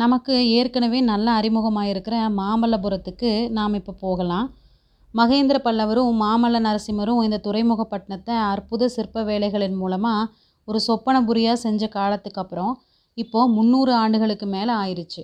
நமக்கு 0.00 0.34
ஏற்கனவே 0.58 0.98
நல்ல 1.10 1.28
அறிமுகமாக 1.38 1.90
இருக்கிற 1.92 2.16
மாமல்லபுரத்துக்கு 2.40 3.30
நாம் 3.56 3.78
இப்போ 3.78 3.92
போகலாம். 4.02 4.46
மகேந்திர 5.14 5.56
பல்லவரும் 5.64 6.20
மாமல்ல 6.22 6.58
நரசிம்மரும் 6.66 7.20
இந்த 7.26 7.40
துறைமுகப்பட்டினத்தை 7.46 8.34
அற்புத 8.52 8.88
சிற்ப 8.96 9.22
வேலைகளின் 9.30 9.76
மூலமாக 9.82 10.30
ஒரு 10.68 10.78
சொப்பனபுரியாக 10.86 11.62
செஞ்ச 11.64 11.82
காலத்துக்கு 11.96 12.40
அப்புறம் 12.42 12.72
இப்போது 13.18 13.52
முந்நூறு 13.56 13.92
ஆண்டுகளுக்கு 14.02 14.46
மேலே 14.56 14.72
ஆயிடுச்சு 14.82 15.22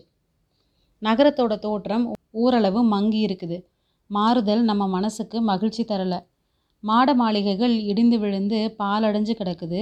நகரத்தோட 1.02 1.54
தோற்றம் 1.64 2.04
ஓரளவு 2.42 2.80
மங்கி 2.94 3.20
இருக்குது. 3.26 3.56
மாறுதல் 4.10 4.62
நம்ம 4.70 4.84
மனசுக்கு 4.94 5.38
மகிழ்ச்சி 5.50 5.82
தரலை. 5.90 6.18
மாட 6.84 7.08
மாளிகைகள் 7.20 7.74
இடிந்து 7.90 8.16
விழுந்து 8.22 8.58
பாலடைஞ்சு 8.80 9.34
கிடக்குது. 9.40 9.80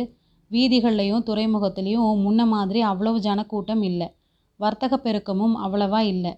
வீதிகள்லையும் 0.51 1.25
துறைமுகத்துலேயும் 1.29 2.21
முன்ன 2.25 2.47
மாதிரி 2.55 2.81
அவ்வளவு 2.91 3.21
ஜனக்கூட்டம் 3.29 3.85
இல்லை. 3.91 4.09
வர்த்தக 4.65 4.95
பெருக்கமும் 5.07 5.55
அவ்வளவா 5.65 6.01
இல்லை. 6.13 6.33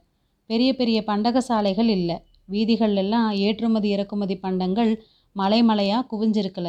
பெரிய 0.51 0.71
பெரிய 0.81 0.99
பண்டக 1.11 1.39
சாலைகள் 1.49 1.91
இல்லை. 1.99 2.17
வீதிகள் 2.53 2.97
எல்லாம் 3.03 3.29
ஏற்றுமதி 3.45 3.89
இறக்குமதி 3.97 4.37
பண்டங்கள் 4.45 4.93
மலை 5.37 5.61
மலையாக 5.69 6.09
குவிஞ்சிருக்கல. 6.11 6.69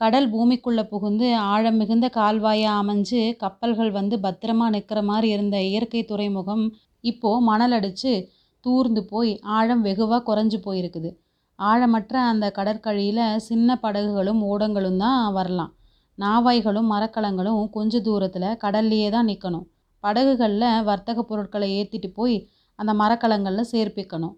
கடல் 0.00 0.26
பூமிக்குள்ளே 0.32 0.82
புகுந்து 0.90 1.26
ஆழம் 1.52 1.78
மிகுந்த 1.80 2.06
கால்வாயாக 2.16 2.80
அமைஞ்சு 2.80 3.20
கப்பல்கள் 3.42 3.92
வந்து 3.98 4.16
பத்திரமா 4.24 4.66
நிற்கிற 4.74 5.00
மாதிரி 5.10 5.28
இருந்த 5.34 5.56
இயற்கை 5.68 6.02
துறைமுகம் 6.10 6.64
இப்போது 7.04 7.44
மணல் 7.48 7.74
அடித்து 7.78 8.12
தூர்ந்து 8.64 9.02
போய் 9.12 9.32
ஆழம் 9.58 9.82
வெகுவாக 9.86 10.20
குறைஞ்சு 10.28 10.58
போயிருக்குது. 10.66 11.10
ஆழமற்ற 11.58 12.14
அந்த 12.32 12.46
கடற்கழியில் 12.58 13.24
சின்ன 13.48 13.78
படகுகளும் 13.84 14.40
ஓடங்களும் 14.50 15.00
தான் 15.04 15.32
வரலாம். 15.38 15.72
நாவாய்களும் 16.18 16.90
மரக்கலங்களும் 16.94 17.62
கொஞ்ச 17.76 18.00
தூரத்தில் 18.00 18.48
கடல்லையே 18.64 19.08
தான் 19.16 19.28
நிற்கணும் 19.30 19.66
படகுகளில் 20.04 20.82
வர்த்தக 20.82 21.22
பொருட்களை 21.22 21.68
ஏற்றிட்டு 21.78 22.10
போய் 22.12 22.36
அந்த 22.78 22.92
மரக்கலங்களில் 22.94 23.70
சேர்ப்பிக்கணும். 23.72 24.34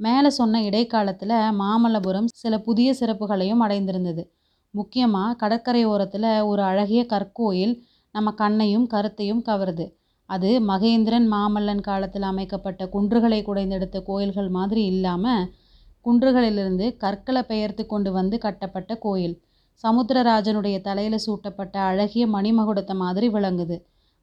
மேலே 0.00 0.30
சொன்ன 0.30 0.62
இடைக்காலத்தில் 0.62 1.34
மாமல்லபுரம் 1.60 2.28
சில 2.34 2.54
புதிய 2.60 2.88
சிறப்புகளையும் 3.00 3.62
அடைந்திருந்தது. 3.66 4.22
முக்கியமாக 4.74 5.36
கடற்கரை 5.36 5.82
ஓரத்தில் 5.84 6.30
ஒரு 6.42 6.62
அழகிய 6.62 7.02
கற்கோயில் 7.06 7.74
நம்ம 8.14 8.28
கண்ணையும் 8.32 8.86
கருத்தையும் 8.86 9.42
கவருது. 9.42 9.86
அது 10.30 10.50
மகேந்திரன் 10.62 11.26
மாமல்லன் 11.32 11.80
காலத்தில் 11.80 12.22
அமைக்கப்பட்ட 12.22 12.82
குன்றுகளை 12.88 13.40
குடைந்தெடுத்த 13.42 13.98
கோயில்கள் 14.02 14.50
மாதிரி 14.50 14.82
இல்லாமல் 14.84 15.44
குன்றுகளிலிருந்து 16.06 16.86
கற்களை 16.96 17.42
பெயர்த்து 17.42 17.82
கொண்டு 17.86 18.10
வந்து 18.12 18.38
கட்டப்பட்ட 18.38 18.92
கோயில். 18.96 19.36
சமுத்திரராஜனுடைய 19.84 20.76
தலையில் 20.80 21.24
சூட்டப்பட்ட 21.26 21.76
அழகிய 21.80 22.24
மணிமகுடத்தை 22.26 22.94
மாதிரி 22.96 23.28
விளங்குது. 23.28 23.76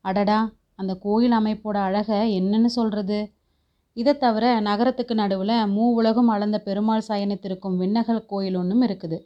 அடடா! 0.06 0.40
அந்த 0.82 0.94
கோயில் 1.06 1.36
அமைப்போட 1.40 1.78
அழகை 1.88 2.20
என்னன்னு 2.40 2.70
சொல்கிறது 2.78 3.20
இதை 3.98 4.14
தவிர 4.18 4.46
நகரத்துக்கு 4.68 5.14
நடுவில் 5.22 5.56
மூ 5.76 5.86
உலகம் 6.00 6.30
அளந்த 6.36 6.58
பெருமாள் 6.68 7.08
சயனித்திருக்கும் 7.08 7.76
விண்ணகல் 7.82 8.28
கோயில் 8.32 8.58
ஒன்றும் 8.62 8.84
இருக்குது. 8.88 9.18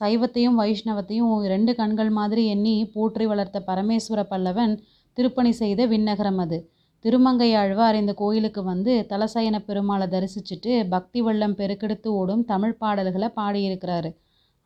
சைவத்தையும் 0.00 0.58
வைஷ்ணவத்தையும் 0.60 1.32
ரெண்டு 1.52 1.72
கண்கள் 1.78 2.10
மாதிரி 2.18 2.42
எண்ணி 2.54 2.74
போற்றி 2.94 3.24
வளர்த்த 3.30 3.58
பரமேஸ்வர 3.70 4.20
பல்லவன் 4.32 4.74
திருப்பணி 5.18 5.52
செய்த 5.62 5.86
விண்ணகரம் 5.86 6.40
அது. 6.44 6.58
திருமங்கை 7.04 7.48
ஆழ்வார் 7.60 7.96
இந்த 8.00 8.12
கோயிலுக்கு 8.20 8.62
வந்து 8.62 8.92
தலசயன 9.10 9.56
பெருமாளை 9.68 10.06
தரிசிச்சுட்டு 10.14 10.72
பக்தி 10.94 11.20
வெள்ளம் 11.26 11.56
பெருக்கெடுத்து 11.60 12.08
ஓடும் 12.20 12.44
தமிழ் 12.44 12.78
பாடல்களை 12.82 13.28
பாடியிருக்கிறாரு. 13.38 14.10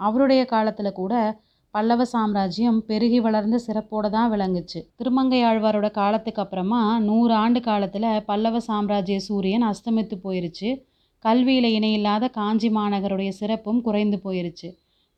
அவருடைய 0.01 0.42
காலத்தில் 0.53 0.98
கூட 1.01 1.14
பல்லவ 1.77 2.03
சாம்ராஜ்யம் 2.13 2.77
பெருகி 2.89 3.19
வளர்ந்து 3.25 3.59
சிறப்போடு 3.65 4.09
தான் 4.15 4.31
விளங்குச்சு. 4.33 4.81
திருமங்கை 4.99 5.41
ஆழ்வாரோட 5.49 5.89
காலத்துக்கு 5.99 6.41
அப்புறமா 6.45 6.79
நூறு 7.07 7.35
ஆண்டு 7.41 7.61
காலத்தில் 7.67 8.07
பல்லவ 8.29 8.61
சாம்ராஜ்ய 8.69 9.17
சூரியன் 9.27 9.65
அஸ்தமித்து 9.71 10.17
போயிருச்சு. 10.23 10.69
கல்வியில் 11.25 11.69
இணையில்லாத 11.79 12.25
காஞ்சி 12.29 12.69
மாநகருடைய 12.69 13.33
சிறப்பும் 13.41 13.83
குறைந்து 13.89 14.19
போயிருச்சு. 14.25 14.71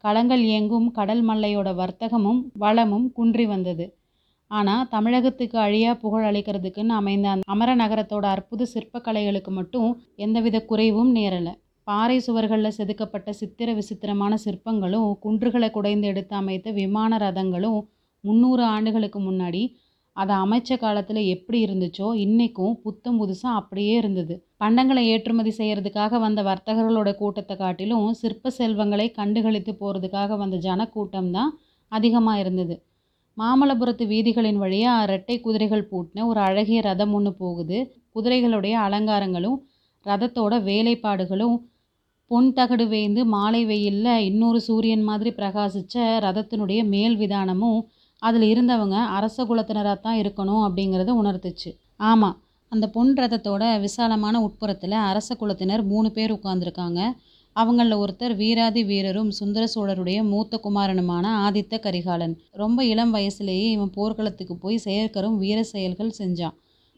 களங்கள் 0.04 0.42
இயங்கும் 0.48 0.88
கடல் 0.98 1.22
மல்லையோட 1.28 1.68
வர்த்தகமும் 1.74 2.40
வளமும் 2.64 3.06
குன்றி 3.12 3.46
வந்தது. 3.46 3.86
ஆனால் 4.50 4.84
தமிழகத்துக்கு 4.94 5.56
அழியா 5.66 5.94
புகழ் 6.02 6.26
அளிக்கிறதுக்குன்னு 6.28 6.94
அமைந்த 7.00 7.28
அந்த 7.30 7.50
அமர 7.54 7.70
நகரத்தோட 7.74 8.26
அற்புத 8.34 8.68
சிற்பக்கலைகளுக்கு 8.74 9.52
மட்டும் 9.60 9.88
எந்தவித 10.16 10.58
குறைவும் 10.64 11.10
நேரலை. 11.10 11.54
பாறை 11.88 12.16
சுவர்களில் 12.18 12.76
செதுக்கப்பட்ட 12.76 13.30
சித்திர 13.32 13.68
விசித்திரமான 13.74 14.32
சிற்பங்களும் 14.44 15.10
குன்றுகளை 15.20 15.68
குடைந்து 15.70 16.06
எடுத்து 16.12 16.34
அமைத்த 16.36 16.70
விமான 16.78 17.18
ரதங்களும் 17.18 17.78
முந்நூறு 18.24 18.62
ஆண்டுகளுக்கு 18.72 19.20
முன்னாடி 19.20 19.62
அதை 20.16 20.34
அமைச்ச 20.44 20.76
காலத்தில் 20.76 21.20
எப்படி 21.34 21.58
இருந்துச்சோ 21.66 22.08
இன்றைக்கும் 22.24 22.74
புத்தம் 22.82 23.18
புதுசாக 23.20 23.58
அப்படியே 23.60 23.94
இருந்தது. 24.00 24.34
பண்டங்களை 24.62 25.02
ஏற்றுமதி 25.12 25.52
செய்கிறதுக்காக 25.58 26.18
வந்த 26.18 26.40
வர்த்தகர்களோட 26.42 27.10
கூட்டத்தை 27.14 27.56
காட்டிலும் 27.56 28.08
சிற்ப 28.12 28.52
செல்வங்களை 28.58 29.06
கண்டுகளித்து 29.18 29.74
போகிறதுக்காக 29.80 30.36
வந்த 30.36 30.58
ஜனக்கூட்டம் 30.66 31.30
தான் 31.30 31.52
அதிகமாக 31.92 32.42
இருந்தது. 32.44 32.76
மாமல்லபுரத்து 33.36 34.04
வீதிகளின் 34.12 34.60
வழியாக 34.64 35.06
ரெட்டை 35.12 35.36
குதிரைகள் 35.40 35.88
பூட்டின 35.90 36.26
ஒரு 36.26 36.40
அழகிய 36.40 36.80
ரதம் 36.80 37.14
ஒன்று 37.18 37.32
போகுது. 37.42 37.78
குதிரைகளுடைய 38.16 38.76
அலங்காரங்களும் 38.86 39.58
ரதத்தோட 40.06 40.54
வேலைப்பாடுகளும் 40.68 41.56
பொன் 42.30 42.48
தகடு 42.52 42.84
வேய்ந்து 42.88 43.24
மாலை 43.24 43.60
வெயிலில் 43.64 44.24
இன்னொரு 44.24 44.60
சூரியன் 44.60 45.02
மாதிரி 45.02 45.30
பிரகாசித்த 45.30 45.94
ரதத்தினுடைய 46.24 46.80
மேல் 46.84 47.16
விதானமும் 47.16 47.78
அதில் 48.22 48.44
இருந்தவங்க 48.52 48.96
அரச 49.18 49.44
குலத்தினராக 49.44 50.00
தான் 50.00 50.18
இருக்கணும் 50.18 50.62
அப்படிங்கிறத 50.66 51.10
உணர்த்துச்சு. 51.22 51.70
ஆமாம் 51.96 52.36
அந்த 52.72 52.86
பொன் 52.88 53.12
ரதத்தோட 53.16 53.80
விசாலமான 53.80 54.40
உட்புறத்தில் 54.40 54.96
அரச 55.10 55.36
குலத்தினர் 55.40 55.84
மூணு 55.84 56.10
பேர் 56.12 56.34
உட்காந்துருக்காங்க 56.34 57.00
அவங்களில் 57.56 58.00
ஒருத்தர் 58.02 58.34
வீராதி 58.36 58.82
வீரரும் 58.84 59.30
சுந்தர 59.30 59.64
சோழருடைய 59.74 60.18
மூத்த 60.22 60.60
குமாரனுமான 60.64 61.24
ஆதித்த 61.46 61.80
கரிகாலன். 61.80 62.34
ரொம்ப 62.52 62.84
இளம் 62.84 63.14
வயசுலேயே 63.14 63.68
இவன் 63.76 63.94
போர்க்களத்துக்கு 63.94 64.56
போய் 64.56 64.84
செயற்கரும் 64.84 65.36
வீர 65.36 65.62
செயல்கள் 65.64 66.16
செஞ்சான். 66.18 66.56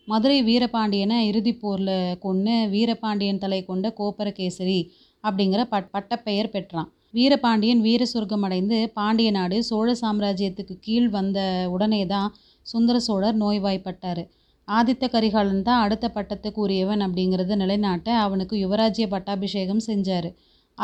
மதுரை 0.08 0.38
வீரபாண்டியனை 0.42 1.18
இறுதிப் 1.20 1.60
போரில் 1.60 2.18
கொன்று 2.18 2.54
வீரபாண்டியன் 2.68 3.38
தலை 3.38 3.60
கொண்ட 3.64 3.86
கோப்பரகேசரி 3.98 4.78
அப்படிங்கிற 5.24 5.62
பட் 5.74 5.88
பட்டப்பெயர் 5.90 6.54
பெற்றான். 6.54 6.88
வீரபாண்டியன் 7.12 7.80
வீர 7.80 8.02
சொர்க்கம் 8.04 8.44
அடைந்து 8.46 8.76
பாண்டிய 8.94 9.30
நாடு 9.30 9.56
சோழ 9.64 9.88
சாம்ராஜ்யத்துக்கு 10.02 10.74
கீழ் 10.80 11.08
வந்த 11.08 11.38
உடனே 11.74 12.02
தான் 12.06 12.28
சுந்தர 12.66 12.96
சோழர் 12.98 13.36
நோய்வாய்ப்பட்டார். 13.36 14.22
ஆதித்த 14.68 15.04
கரிகாலன் 15.14 15.66
தான் 15.68 15.82
அடுத்த 15.84 16.06
பட்டத்துக்கு 16.14 16.60
உரியவன் 16.66 17.02
அப்படிங்கிறத 17.06 17.56
நிலைநாட்ட 17.56 18.08
அவனுக்கு 18.26 18.56
யுவராஜ்ய 18.56 19.06
பட்டாபிஷேகம் 19.08 19.82
செஞ்சார். 19.86 20.28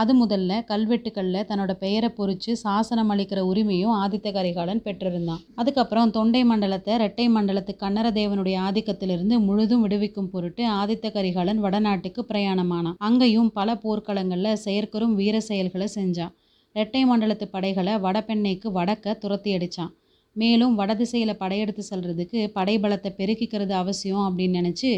அது 0.01 0.13
முதல்ல 0.21 0.59
கல்வெட்டுக்களில் 0.71 1.47
தன்னோட 1.49 1.73
பெயரை 1.83 2.09
பொறிச்சு 2.17 2.53
சாசனம் 2.63 3.11
அளிக்கிற 3.13 3.41
உரிமையும் 3.51 3.95
ஆதித்த 4.03 4.29
கரிகாலன் 4.33 4.83
பெற்றிருந்தான். 4.87 5.43
அதுக்கப்புறம் 5.55 6.11
தொண்டை 6.11 6.43
மண்டலத்தை 6.45 6.95
ரெட்டை 7.05 7.27
மண்டலத்து 7.37 7.75
கன்னரதேவனுடைய 7.85 8.57
ஆதிக்கத்திலிருந்து 8.67 9.39
முழுதும் 9.39 9.85
விடுவிக்கும் 9.87 10.31
பொருட்டு 10.31 10.65
ஆதித்த 10.81 11.13
கரிகாலன் 11.13 11.63
வடநாட்டுக்கு 11.65 12.23
பிரயாணமானான். 12.31 12.99
அங்கேயும் 13.09 13.51
பல 13.51 13.79
போர்க்களங்களில் 13.85 14.63
செயற்கரும் 14.67 15.15
வீர 15.15 15.37
செயல்களை 15.41 15.89
செஞ்சான். 15.95 16.35
ரெட்டை 16.75 17.03
மண்டலத்து 17.11 17.47
படைகளை 17.53 17.93
வடபெண்ணைக்கு 18.07 18.71
வடக்க 18.79 19.15
துரத்தி 19.19 19.51
அடித்தான் 19.57 19.93
மேலும் 20.37 20.75
வடதிசையில் 20.75 21.41
படையெடுத்து 21.43 21.83
செல்றதுக்கு 21.91 22.41
படைபலத்தை 22.57 23.11
பெருக்கிக்கிறது 23.21 23.75
அவசியம் 23.83 24.25
அப்படின்னு 24.27 24.59
நினச்சி 24.61 24.91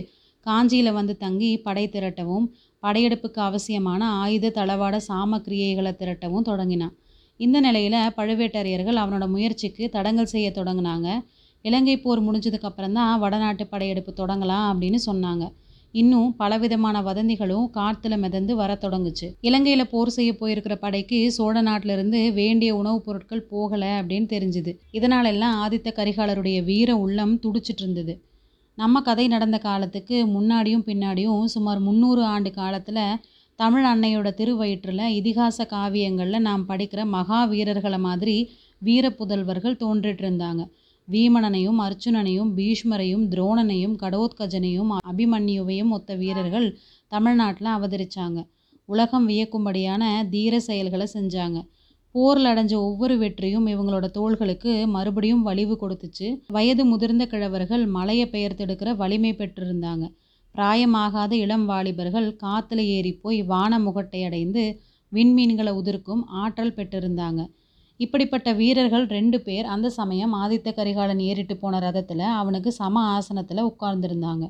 காஞ்சியில் 0.47 0.97
வந்து 0.97 1.15
தங்கி 1.17 1.51
படை 1.67 1.85
திரட்டவும் 1.95 2.47
படையெடுப்புக்கு 2.83 3.41
அவசியமான 3.41 4.05
ஆயுத 4.05 4.53
தளவாட 4.55 5.01
சாமக்கிரியைகளை 5.09 5.93
திரட்டவும் 5.93 6.43
தொடங்கினான். 6.43 6.97
இந்த 7.37 7.61
நிலையில் 7.61 7.93
பழுவேட்டரையர்கள் 7.93 8.97
அவனோட 8.97 9.29
முயற்சிக்கு 9.29 9.89
தடங்கல் 9.89 10.27
செய்ய 10.27 10.53
தொடங்கினாங்க. 10.55 11.21
இலங்கை 11.63 12.01
போர் 12.01 12.23
முடிஞ்சதுக்கப்புறம் 12.23 12.93
தான் 12.93 13.21
வடநாட்டு 13.21 13.67
படையெடுப்பு 13.67 14.13
தொடங்கலாம் 14.17 14.67
அப்படின்னு 14.73 14.99
சொன்னாங்க. 15.07 15.53
இன்னும் 15.93 16.37
பலவிதமான 16.37 17.01
வதந்திகளும் 17.01 17.67
காற்றுல 17.75 18.19
மிதந்து 18.19 18.57
வர 18.57 18.79
தொடங்குச்சு. 18.81 19.35
இலங்கையில் 19.41 19.89
போர் 19.89 20.09
செய்ய 20.09 20.33
போயிருக்கிற 20.33 20.75
படைக்கு 20.75 21.33
சோழ 21.33 21.61
நாட்டிலிருந்து 21.61 22.33
வேண்டிய 22.33 22.75
உணவுப் 22.75 23.05
பொருட்கள் 23.05 23.47
போகலை 23.51 23.91
அப்படின்னு 24.01 24.29
தெரிஞ்சுது. 24.35 24.79
இதனாலெல்லாம் 24.93 25.57
ஆதித்த 25.65 25.93
கரிகாலருடைய 25.93 26.65
வீர 26.65 26.97
உள்ளம் 26.97 27.41
துடிச்சிட்டு 27.41 27.83
இருந்தது. 27.83 28.28
நம்ம 28.79 29.01
கதை 29.01 29.25
நடந்த 29.29 29.59
காலத்துக்கு 29.59 30.17
முன்னாடியும் 30.27 30.85
பின்னாடியும் 30.87 31.45
சுமார் 31.45 31.81
முந்நூறு 31.81 32.23
ஆண்டு 32.25 32.51
காலத்தில் 32.51 33.01
தமிழ் 33.59 33.85
அன்னையோட 33.85 34.29
திருவயிற்றில் 34.31 35.03
இதிகாச 35.15 35.65
காவியங்களில் 35.71 36.45
நாம் 36.49 36.65
படிக்கிற 36.69 37.05
மகா 37.05 37.41
வீரர்களை 37.45 37.99
மாதிரி 37.99 38.37
வீர 38.79 39.05
புதல்வர்கள் 39.11 39.81
தோன்றிட்டு 39.81 40.23
இருந்தாங்க. 40.25 40.63
வீமணனையும் 41.09 41.81
அர்ச்சுனனையும் 41.87 42.53
பீஷ்மரையும் 42.59 43.25
துரோணனையும் 43.33 43.97
கடோத்கஜனையும் 44.03 44.93
அபிமன்யுவையும் 45.11 45.91
ஒத்த 45.91 46.15
வீரர்கள் 46.15 46.69
தமிழ்நாட்டில் 47.13 47.71
அவதரித்தாங்க 47.77 48.39
உலகம் 48.89 49.29
வியக்கும்படியான 49.29 50.03
தீர 50.31 50.61
செயல்களை 50.61 51.09
செஞ்சாங்க. 51.15 51.59
போரில் 52.15 52.45
அடைஞ்ச 52.45 52.75
ஒவ்வொரு 52.75 53.19
வெற்றியும் 53.19 53.67
இவங்களோட 53.67 54.07
தோள்களுக்கு 54.11 54.73
மறுபடியும் 54.87 55.43
வலிவு 55.43 55.75
கொடுத்துச்சு. 55.83 56.29
வயது 56.47 56.85
முதிர்ந்த 56.85 57.25
கிழவர்கள் 57.25 57.87
மலையை 57.87 58.29
பெயர்த்தெடுக்கிற 58.33 58.97
வலிமை 58.97 59.33
பெற்றிருந்தாங்க. 59.33 60.05
பிராயமாகாத 60.55 61.33
இளம் 61.33 61.67
வாலிபர்கள் 61.67 62.37
காற்றுல 62.43 62.79
ஏறி 62.79 63.13
போய் 63.13 63.43
வான 63.43 63.79
முகட்டை 63.79 64.25
அடைந்து 64.25 64.63
விண்மீன்களை 65.13 65.73
உதிர்க்கும் 65.81 66.23
ஆற்றல் 66.27 66.77
பெற்றிருந்தாங்க. 66.77 67.41
இப்படிப்பட்ட 67.97 68.53
வீரர்கள் 68.53 69.07
ரெண்டு 69.07 69.41
பேர் 69.41 69.65
அந்த 69.65 69.91
சமயம் 69.91 70.35
ஆதித்த 70.35 70.75
கரிகாலன் 70.75 71.19
ஏறிட்டு 71.19 71.57
போன 71.57 71.79
ரதத்தில் 71.79 72.27
அவனுக்கு 72.41 72.73
சம 72.73 73.03
ஆசனத்தில் 73.17 73.69
உட்கார்ந்துருந்தாங்க. 73.71 74.45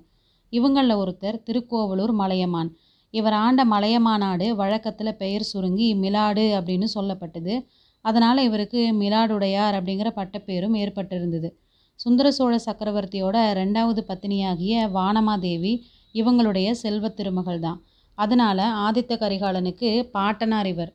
இவங்களில் 0.53 0.97
ஒருத்தர் 0.97 1.43
திருக்கோவலூர் 1.43 2.13
மலையமான். 2.13 2.71
இவர் 3.11 3.33
ஆண்ட 3.33 3.65
மலையமாநாடு 3.65 4.47
வழக்கத்தில் 4.51 5.17
பெயர் 5.17 5.43
சுருங்கி 5.43 5.89
மிலாடு 5.95 6.45
அப்படின்னு 6.59 6.89
சொல்லப்பட்டது. 6.95 7.55
அதனால் 8.05 8.41
இவருக்கு 8.43 8.81
மிலாடுடையார் 9.01 9.77
அப்படிங்கிற 9.79 10.09
பட்டப்பேரும் 10.17 10.77
ஏற்பட்டிருந்தது. 10.77 11.49
சுந்தர 11.95 12.31
சோழ 12.31 12.55
சக்கரவர்த்தியோட 12.67 13.37
ரெண்டாவது 13.61 14.01
பத்தினியாகிய 14.09 14.75
வானமாதேவி 14.97 15.73
இவங்களுடைய 16.15 16.69
செல்வ 16.71 17.09
திருமகள் 17.09 17.61
தான் 17.61 17.81
அதனால் 18.19 18.63
ஆதித்த 18.85 19.13
கரிகாலனுக்கு 19.21 19.89
பாட்டனார் 20.11 20.67
இவர். 20.67 20.93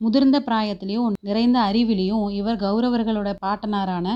முதிர்ந்த 0.00 0.38
பிராயத்திலையும் 0.40 1.12
நிறைந்த 1.20 1.58
அறிவிலையும் 1.60 2.26
இவர் 2.30 2.56
கௌரவர்களோட 2.56 3.30
பாட்டனாரான 3.44 4.08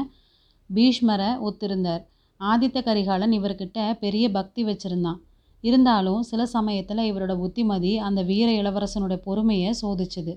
பீஷ்மரை 0.70 1.30
ஒத்திருந்தார். 1.48 2.02
ஆதித்த 2.40 2.78
கரிகாலன் 2.82 3.30
இவர்கிட்ட 3.30 3.78
பெரிய 4.00 4.24
பக்தி 4.30 4.64
வச்சிருந்தான். 4.64 5.18
இருந்தாலும் 5.62 6.22
சில 6.22 6.46
சமயத்தில் 6.46 7.08
இவரோட 7.08 7.32
புத்திமதி 7.36 7.92
அந்த 7.98 8.20
வீர 8.22 8.48
இளவரசனுடைய 8.62 9.18
பொறுமையை 9.26 9.70
சோதிச்சுது. 9.82 10.34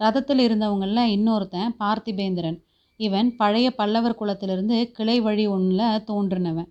ரதத்தில் 0.00 0.42
இருந்தவங்களில் 0.46 1.12
இன்னொருத்தன் 1.14 1.74
பார்த்திபேந்திரன். 1.80 2.58
இவன் 3.00 3.28
பழைய 3.36 3.68
பல்லவர் 3.70 4.18
குலத்திலிருந்து 4.20 4.78
கிளை 4.90 5.20
வழி 5.20 5.46
ஒன்றில் 5.46 6.02
தோன்றினவன். 6.08 6.68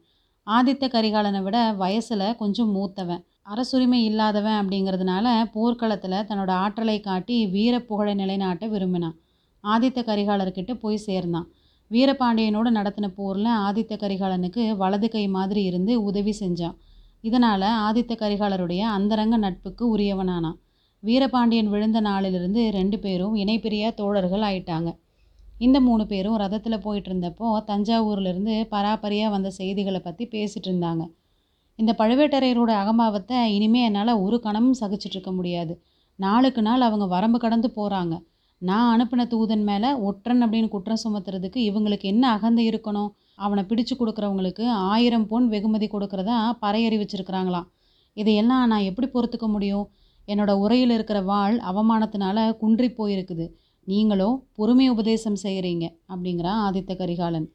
ஆதித்த 0.47 0.85
கரிகாலனை 0.95 1.41
விட 1.43 1.57
வயசில் 1.73 2.35
கொஞ்சம் 2.35 2.71
மூத்தவன். 2.75 3.23
அரசுரிமை 3.43 3.99
இல்லாதவன் 4.05 4.57
அப்படிங்கிறதுனால 4.59 5.27
போர்க்களத்தில் 5.53 6.25
தன்னோட 6.29 6.51
ஆற்றலை 6.63 6.99
காட்டி 6.99 7.37
வீர 7.47 7.75
புகழை 7.79 8.13
நிலைநாட்ட 8.13 8.67
விரும்பினான். 8.67 9.15
ஆதித்த 9.63 9.99
கரிகாலர்கிட்ட 10.09 10.73
போய் 10.73 11.05
சேர்ந்தான். 11.07 11.47
வீரபாண்டியனோடு 11.91 12.69
நடத்தின 12.77 13.07
போரில் 13.15 13.57
ஆதித்த 13.67 13.93
கரிகாலனுக்கு 13.95 14.63
வலது 14.77 15.09
கை 15.09 15.27
மாதிரி 15.27 15.63
இருந்து 15.63 15.93
உதவி 16.03 16.35
செஞ்சான். 16.39 16.77
இதனால் 17.23 17.67
ஆதித்த 17.85 18.13
கரிகாலருடைய 18.15 18.81
அந்தரங்க 18.97 19.37
நட்புக்கு 19.37 19.83
உரியவனானான். 19.95 20.57
வீரபாண்டியன் 21.03 21.69
விழுந்த 21.69 21.99
நாளிலிருந்து 21.99 22.61
ரெண்டு 22.71 22.97
பேரும் 22.99 23.35
இணைப்பிரிய 23.35 23.91
தோழர்கள் 23.93 24.43
ஆயிட்டாங்க. 24.49 24.89
இந்த 25.57 25.77
மூணு 25.79 26.03
பேரும் 26.05 26.37
ரதத்தில் 26.37 26.83
போயிட்டு 26.83 27.09
இருந்தப்போ 27.11 27.47
தஞ்சாவூர்லேருந்து 27.69 28.53
பராபரியாக 28.73 29.33
வந்த 29.35 29.49
செய்திகளை 29.59 29.99
பற்றி 29.99 30.25
பேசிகிட்டு 30.33 30.69
இருந்தாங்க. 30.69 31.03
இந்த 31.79 31.91
பழுவேட்டரையரோட 31.99 32.71
அகம்பாவத்தை 32.81 33.37
இனிமே 33.57 33.81
என்னால் 33.83 34.21
ஒரு 34.23 34.37
கணமும் 34.39 34.79
சகிச்சிட்ருக்க 34.81 35.31
முடியாது. 35.35 35.73
நாளுக்கு 36.19 36.61
நாள் 36.61 36.87
அவங்க 36.87 37.05
வரம்பு 37.15 37.39
கடந்து 37.39 37.69
போகிறாங்க 37.75 38.15
நான் 38.61 38.89
அனுப்பின 38.93 39.25
தூதன் 39.33 39.63
மேலே 39.63 39.89
ஒற்றன் 40.07 40.41
அப்படின்னு 40.45 40.69
குற்றம் 40.69 41.01
சுமத்துறதுக்கு 41.03 41.59
இவங்களுக்கு 41.69 42.07
என்ன 42.13 42.23
அகந்தை 42.35 42.63
இருக்கணும்? 42.69 43.11
அவனை 43.45 43.63
பிடிச்சு 43.69 43.93
கொடுக்குறவங்களுக்கு 43.99 44.65
ஆயிரம் 44.93 45.27
பொன் 45.31 45.47
வெகுமதி 45.47 45.87
கொடுக்குறதா 45.91 46.37
பறையறி 46.63 46.97
வச்சுருக்கிறாங்களாம் 47.01 47.67
இதையெல்லாம் 48.17 48.65
நான் 48.71 48.87
எப்படி 48.89 49.07
பொறுத்துக்க 49.07 49.47
முடியும்? 49.47 49.85
என்னோட 50.27 50.51
உரையில் 50.63 50.93
இருக்கிற 50.95 51.19
வாழ் 51.29 51.57
அவமானத்தினால 51.69 52.37
குன்றி 52.57 52.89
போயிருக்குது. 52.97 53.45
நீங்களோ 53.87 54.29
பொறுமை 54.57 54.85
உபதேசம் 54.89 55.37
செய்கிறீங்க 55.43 55.85
அப்படிங்கிறான் 56.11 56.59
ஆதித்த 56.65 56.95
கரிகாலன். 56.95 57.47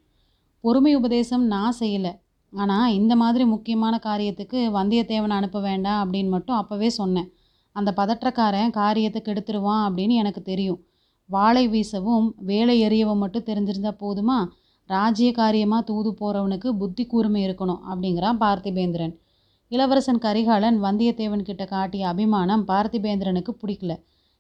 பொறுமை 0.65 0.93
உபதேசம் 1.01 1.45
நான் 1.47 1.77
செய்யலை. 1.81 2.13
ஆனால் 2.53 2.95
இந்த 2.99 3.13
மாதிரி 3.23 3.45
முக்கியமான 3.45 3.95
காரியத்துக்கு 4.07 4.59
வந்தியத்தேவனை 4.79 5.37
அனுப்ப 5.41 5.61
வேண்டாம் 5.61 6.01
அப்படின்னு 6.03 6.31
மட்டும் 6.37 6.59
அப்போவே 6.61 6.89
சொன்னேன். 7.01 7.29
அந்த 7.77 7.91
பதற்றக்காரன் 7.97 8.75
காரியத்தை 8.81 9.21
கெடுத்துருவான் 9.23 9.85
அப்படின்னு 9.87 10.15
எனக்கு 10.23 10.43
தெரியும். 10.43 10.81
வாழை 11.31 11.65
வீசவும் 11.69 12.27
வேலை 12.51 12.77
எறியவும் 12.87 13.23
மட்டும் 13.25 13.47
தெரிஞ்சிருந்தா 13.47 13.93
போதுமா? 14.03 14.39
ராஜ்ய 14.91 15.33
காரியமாக 15.33 15.83
தூது 15.83 16.11
போகிறவனுக்கு 16.21 16.69
புத்தி 16.81 17.05
கூர்மை 17.07 17.41
இருக்கணும் 17.47 17.81
அப்படிங்கிறான் 17.91 18.41
பார்த்திபேந்திரன். 18.41 19.15
இளவரசன் 19.69 20.19
கரிகாலன் 20.19 20.79
வந்தியத்தேவன் 20.83 21.43
கிட்ட 21.43 21.65
காட்டிய 21.65 22.09
அபிமானம் 22.09 22.65
பார்த்திபேந்திரனுக்கு 22.69 23.53
பிடிக்கல. 23.63 23.93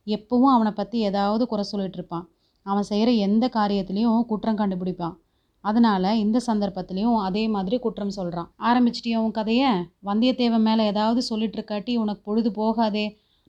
எப்பவும் 0.07 0.55
அவனை 0.55 0.73
பற்றி 0.73 0.99
ஏதாவது 0.99 1.45
குறை 1.47 1.65
சொல்லிட்டு 1.65 1.99
இருப்பான். 1.99 2.27
அவன் 2.67 2.83
செய்கிற 2.83 3.11
எந்த 3.27 3.45
காரியத்திலையும் 3.55 4.27
குற்றம் 4.27 4.59
கண்டுபிடிப்பான். 4.59 5.17
அதனால் 5.65 6.09
இந்த 6.15 6.39
சந்தர்ப்பத்திலையும் 6.47 7.19
அதே 7.19 7.49
மாதிரி 7.49 7.77
குற்றம் 7.79 8.17
சொல்கிறான் 8.19 8.49
ஆரம்பிச்சிட்டியா 8.69 9.17
உன் 9.17 9.31
கதையை? 9.31 9.71
வந்தியத்தேவன் 10.05 10.67
மேலே 10.69 10.83
ஏதாவது 10.85 11.21
சொல்லிட்டு 11.23 11.59
இருக்காட்டி 11.59 11.93
உனக்கு 11.97 12.23
பொழுது 12.23 12.51
போகாதே. 12.53 13.07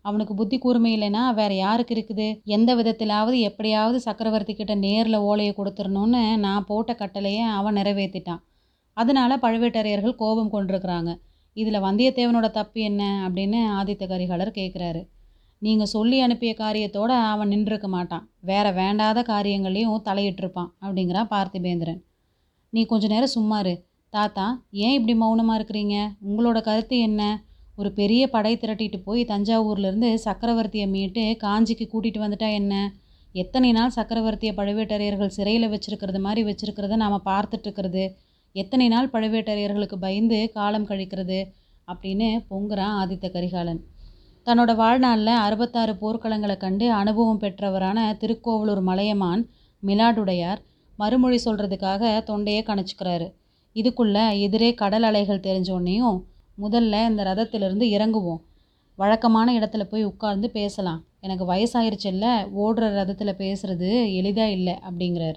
அவனுக்கு 0.08 0.34
புத்தி 0.40 0.58
கூர்மை 0.58 0.90
இல்லைன்னா 0.96 1.22
வேற 1.34 1.52
யாருக்கு 1.54 1.94
இருக்குது? 1.96 2.28
எந்த 2.56 2.70
விதத்திலாவது 2.76 3.38
எப்படியாவது 3.50 4.00
சக்கரவர்த்தி 4.08 4.54
கிட்ட 4.54 4.74
நேரில் 4.86 5.24
ஓலையை 5.30 5.54
கொடுத்துடணும்னு 5.58 6.22
நான் 6.46 6.68
போட்ட 6.70 6.94
கட்டளையை 6.94 7.46
அவன் 7.60 7.78
நிறைவேற்றிட்டான் 7.80 8.42
அதனால 8.98 9.38
பழுவேட்டரையர்கள் 9.38 10.20
கோபம் 10.22 10.54
கொண்டிருக்கிறாங்க. 10.54 11.12
இதில் 11.58 11.86
வந்தியத்தேவனோட 11.88 12.48
தப்பு 12.52 12.80
என்ன? 12.82 13.04
அப்படின்னு 13.26 13.60
ஆதித்த 13.80 14.04
கரிகாலர் 14.12 14.58
கேட்குறாரு 14.60 15.02
நீங்கள் 15.62 15.92
சொல்லி 15.94 16.18
அனுப்பிய 16.20 16.52
காரியத்தோடு 16.54 17.14
அவன் 17.32 17.52
நின்றுருக்க 17.52 17.88
மாட்டான். 17.88 18.24
வேற 18.50 18.66
வேண்டாத 18.72 19.20
காரியங்களையும் 19.32 20.06
தலையிட்டிருப்பான் 20.10 20.72
அப்படிங்கிறான் 20.84 21.32
பார்த்திபேந்திரன். 21.34 22.00
நீ 22.74 22.82
கொஞ்ச 22.92 23.06
நேரம் 23.08 23.36
சும்மாரு 23.38 23.74
தாத்தா 24.14 24.46
ஏன் 24.86 24.96
இப்படி 24.98 25.14
மௌனமாக 25.20 25.58
இருக்கிறீங்க? 25.60 25.96
உங்களோட 26.28 26.60
கருத்து 26.62 26.98
என்ன? 27.00 27.22
ஒரு 27.76 27.92
பெரிய 27.92 28.30
படை 28.30 28.58
திரட்டிட்டு 28.58 28.98
போய் 29.04 29.22
தஞ்சாவூர்லேருந்து 29.26 30.10
சக்கரவர்த்தியை 30.26 30.88
மீட்டு 30.90 31.38
காஞ்சிக்கு 31.44 31.86
கூட்டிகிட்டு 31.94 32.22
வந்துட்டா 32.26 32.52
என்ன? 32.54 32.74
எத்தனை 33.36 33.72
நாள் 33.72 33.96
சக்கரவர்த்தியை 33.96 34.54
பழுவேட்டரையர்கள் 34.60 35.36
சிறையில் 35.38 35.72
வச்சுருக்கிறது 35.72 36.20
மாதிரி 36.20 36.42
வச்சுருக்கிறத 36.50 36.96
நாம் 36.96 37.26
பார்த்துட்ருக்கிறது 37.26 38.04
எத்தனை 38.56 38.88
நாள் 38.88 39.10
பழுவேட்டரையர்களுக்கு 39.10 39.96
பயந்து 39.96 40.52
காலம் 40.52 40.88
கழிக்கிறது? 40.88 41.40
அப்படின்னு 41.88 42.28
பொங்குறான் 42.50 42.94
ஆதித்த 43.02 43.32
கரிகாலன். 43.32 43.82
தன்னோட 44.46 44.76
வாழ்நாளில் 44.76 45.42
அறுபத்தாறு 45.46 45.94
போர்க்களங்களை 45.94 46.58
கண்டு 46.58 46.92
அனுபவம் 46.92 47.42
பெற்றவரான 47.42 48.00
திருக்கோவலூர் 48.18 48.82
மலையமான் 48.82 49.44
மிலாடுடையார் 49.84 50.62
மறுமொழி 51.00 51.40
சொல்கிறதுக்காக 51.46 52.04
தொண்டையே 52.30 52.62
கணச்சிக்கிறாரு. 52.70 53.28
இதுக்குள்ளே 53.76 54.40
எதிரே 54.40 54.74
கடல் 54.74 55.04
அலைகள் 55.04 55.40
தெரிஞ்சோடனேயும் 55.40 56.20
முதல்ல 56.62 57.10
இந்த 57.10 57.24
ரதத்திலிருந்து 57.24 57.86
இறங்குவோம். 57.86 58.42
வழக்கமான 58.96 59.54
இடத்துல 59.54 59.84
போய் 59.84 60.04
உட்கார்ந்து 60.04 60.50
பேசலாம். 60.50 61.04
எனக்கு 61.20 61.54
வயசாயிருச்சுல்ல 61.54 62.48
ஓடுற 62.58 62.88
ரதத்தில் 62.96 63.36
பேசுகிறது 63.36 64.16
எளிதாக 64.16 64.52
இல்லை 64.52 64.80
அப்படிங்கிறாரு. 64.90 65.36